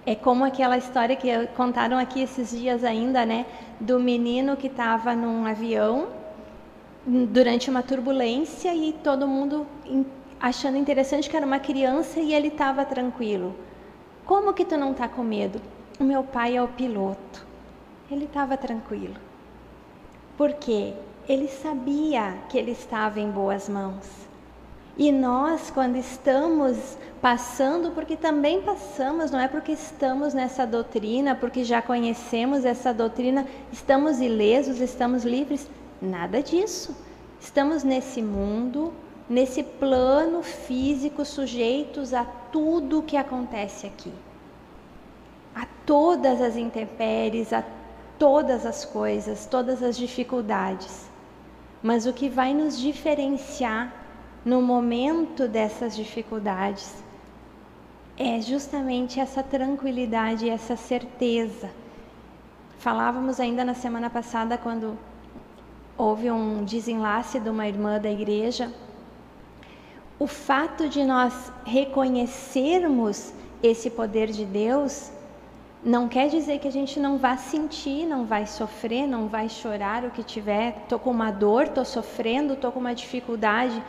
[0.07, 3.47] É como aquela história que contaram aqui esses dias ainda, né?
[3.81, 6.09] Do menino que estava num avião
[7.07, 9.67] durante uma turbulência e todo mundo
[10.41, 13.55] achando interessante que era uma criança e ele estava tranquilo.
[14.27, 15.61] Como que tu não está com medo?
[15.99, 17.47] O meu pai é o piloto.
[18.11, 19.17] Ele estava tranquilo.
[20.37, 20.93] Porque
[21.29, 24.07] ele sabia que ele estava em boas mãos.
[24.97, 31.65] E nós, quando estamos passando, porque também passamos, não é porque estamos nessa doutrina, porque
[31.65, 35.67] já conhecemos essa doutrina, estamos ilesos, estamos livres.
[36.03, 36.95] Nada disso.
[37.41, 38.93] Estamos nesse mundo,
[39.27, 44.13] nesse plano físico, sujeitos a tudo o que acontece aqui.
[45.55, 47.65] A todas as intempéries, a
[48.19, 51.09] todas as coisas, todas as dificuldades.
[51.83, 53.95] Mas o que vai nos diferenciar
[54.45, 57.03] no momento dessas dificuldades
[58.17, 61.71] é justamente essa tranquilidade, essa certeza.
[62.79, 64.99] Falávamos ainda na semana passada quando
[65.97, 68.73] houve um desenlace de uma irmã da igreja.
[70.19, 75.11] O fato de nós reconhecermos esse poder de Deus
[75.83, 80.05] não quer dizer que a gente não vá sentir, não vai sofrer, não vai chorar
[80.05, 80.79] o que tiver.
[80.83, 83.83] Estou com uma dor, estou sofrendo, estou com uma dificuldade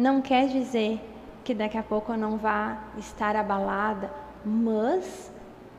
[0.00, 0.98] não quer dizer
[1.44, 4.12] que daqui a pouco eu não vá estar abalada,
[4.44, 5.30] mas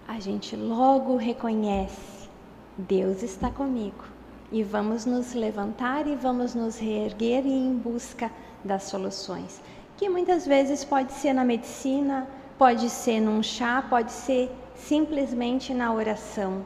[0.08, 2.30] a gente logo reconhece:
[2.78, 4.04] Deus está comigo.
[4.52, 8.30] E vamos nos levantar e vamos nos reerguer e em busca
[8.64, 9.62] das soluções.
[9.96, 15.94] Que muitas vezes pode ser na medicina, pode ser num chá, pode ser simplesmente na
[15.94, 16.66] oração.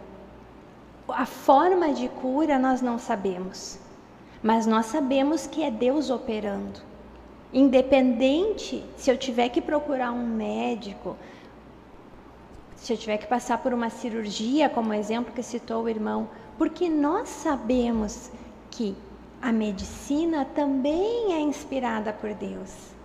[1.08, 3.78] A forma de cura nós não sabemos,
[4.42, 6.82] mas nós sabemos que é Deus operando.
[7.54, 11.16] Independente se eu tiver que procurar um médico,
[12.76, 16.28] se eu tiver que passar por uma cirurgia, como exemplo que citou o irmão,
[16.58, 18.32] porque nós sabemos
[18.70, 18.96] que
[19.42, 22.96] a medicina também é inspirada por Deus.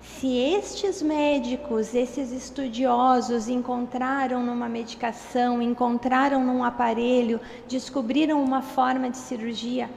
[0.00, 9.16] Se estes médicos, esses estudiosos encontraram numa medicação, encontraram num aparelho, descobriram uma forma de
[9.16, 9.88] cirurgia,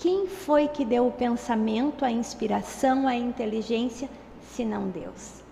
[0.00, 4.08] quem foi que deu o pensamento, a inspiração, a inteligência,
[4.50, 5.42] se não Deus?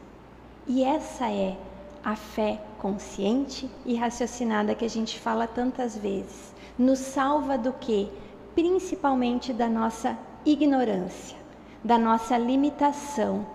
[0.66, 1.54] E essa é
[2.02, 6.54] a fé consciente e raciocinada que a gente fala tantas vezes.
[6.78, 8.10] Nos salva do que?
[8.54, 11.36] Principalmente da nossa ignorância,
[11.84, 13.46] da nossa limitação.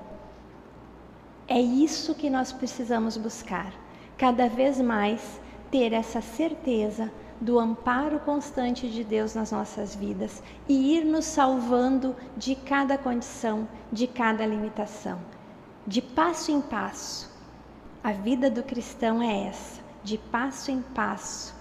[1.48, 3.74] É isso que nós precisamos buscar,
[4.16, 5.42] cada vez mais
[5.72, 7.12] ter essa certeza
[7.44, 13.68] do amparo constante de Deus nas nossas vidas e ir nos salvando de cada condição,
[13.92, 15.20] de cada limitação,
[15.86, 17.30] de passo em passo.
[18.02, 21.54] A vida do cristão é essa, de passo em passo,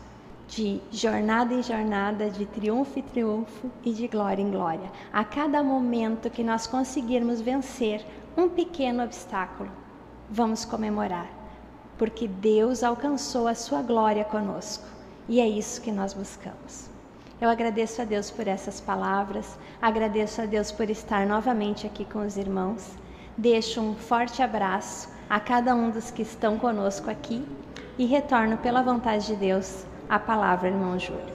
[0.47, 4.89] de jornada em jornada, de triunfo em triunfo e de glória em glória.
[5.13, 8.07] A cada momento que nós conseguirmos vencer
[8.37, 9.71] um pequeno obstáculo,
[10.31, 11.29] vamos comemorar,
[11.99, 14.92] porque Deus alcançou a sua glória conosco.
[15.29, 16.91] E é isso que nós buscamos.
[17.41, 22.25] Eu agradeço a Deus por essas palavras, agradeço a Deus por estar novamente aqui com
[22.25, 22.93] os irmãos.
[23.37, 27.45] Deixo um forte abraço a cada um dos que estão conosco aqui
[27.99, 31.33] e retorno pela vontade de Deus a palavra, irmão Júlio.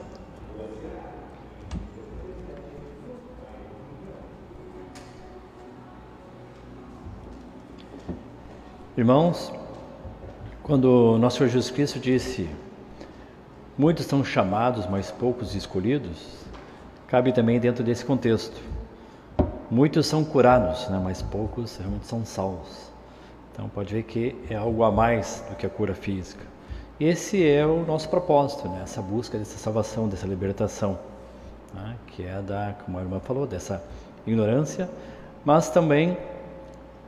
[8.95, 9.51] Irmãos,
[10.63, 12.49] quando nosso Senhor Jesus Cristo disse
[13.77, 16.17] Muitos são chamados, mas poucos escolhidos.
[17.07, 18.59] Cabe também dentro desse contexto.
[19.69, 22.89] Muitos são curados, né, mas poucos realmente são salvos.
[23.53, 26.43] Então pode ver que é algo a mais do que a cura física.
[26.99, 30.97] Esse é o nosso propósito, né, essa busca dessa salvação, dessa libertação,
[31.71, 33.83] né, que é da, como a irmã falou, dessa
[34.25, 34.89] ignorância,
[35.45, 36.17] mas também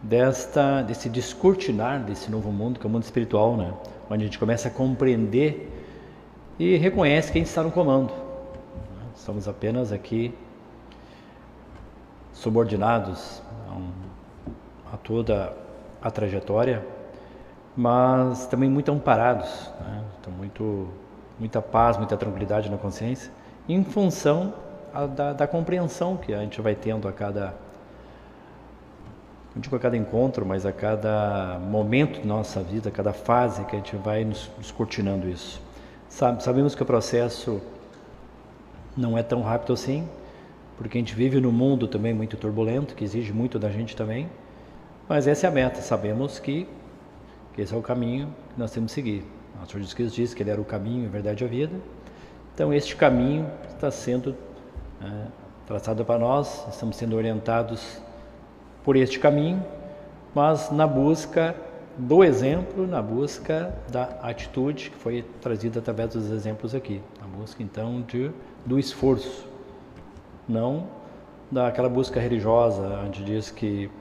[0.03, 3.73] desta desse descortinar desse novo mundo que é o mundo espiritual, né?
[4.09, 5.68] Onde a gente começa a compreender
[6.59, 8.11] e reconhece quem está no comando.
[9.15, 10.35] Estamos apenas aqui
[12.33, 13.91] subordinados a, um,
[14.93, 15.53] a toda
[16.01, 16.85] a trajetória,
[17.75, 20.03] mas também muito amparados, né?
[20.19, 20.89] então muito
[21.39, 23.31] muita paz, muita tranquilidade na consciência,
[23.67, 24.53] em função
[24.93, 27.53] a, da, da, compreensão que a gente vai tendo a cada
[29.55, 33.63] não digo a cada encontro, mas a cada momento da nossa vida, a cada fase
[33.65, 35.68] que a gente vai nos, nos cortinando isso.
[36.09, 37.61] Sabe, sabemos que o processo
[38.97, 40.09] não é tão rápido assim,
[40.75, 44.27] porque a gente vive num mundo também muito turbulento, que exige muito da gente também,
[45.07, 46.67] mas essa é a meta, sabemos que,
[47.53, 49.23] que esse é o caminho que nós temos que seguir.
[49.63, 51.75] O Senhor Jesus Cristo disse que Ele era o caminho, a verdade e a vida,
[52.55, 54.35] então este caminho está sendo
[55.01, 55.27] é,
[55.67, 58.01] traçado para nós, estamos sendo orientados
[58.83, 59.63] por este caminho,
[60.33, 61.55] mas na busca
[61.99, 67.61] do exemplo, na busca da atitude que foi trazida através dos exemplos aqui, na busca
[67.61, 68.31] então de,
[68.65, 69.45] do esforço,
[70.47, 70.87] não
[71.51, 73.91] daquela busca religiosa, onde diz que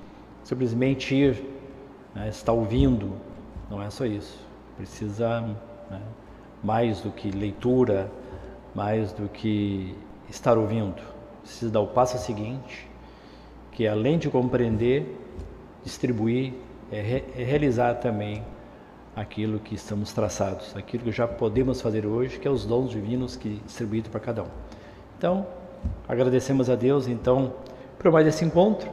[0.44, 1.44] simplesmente ir,
[2.14, 3.14] né, estar ouvindo,
[3.68, 4.38] não é só isso,
[4.76, 5.40] precisa
[5.90, 6.01] né,
[6.62, 8.09] mais do que leitura,
[8.76, 9.96] mais do que
[10.30, 11.03] estar ouvindo,
[11.42, 12.88] precisa dar o passo seguinte,
[13.72, 15.18] que é, além de compreender,
[15.82, 16.53] distribuir,
[16.91, 18.43] é, re é realizar também
[19.16, 23.34] aquilo que estamos traçados, aquilo que já podemos fazer hoje, que é os dons divinos
[23.34, 24.49] que distribuídos para cada um.
[25.16, 25.47] Então,
[26.09, 27.53] agradecemos a Deus então
[27.99, 28.86] por mais esse encontro